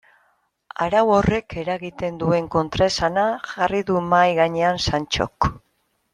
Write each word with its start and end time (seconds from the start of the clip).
Arau 0.85 1.01
horrek 1.17 1.55
eragiten 1.63 2.17
duen 2.23 2.47
kontraesana 2.57 3.27
jarri 3.53 3.83
du 3.91 4.01
mahai 4.15 4.33
gainean 4.41 4.83
Santxok. 4.89 5.51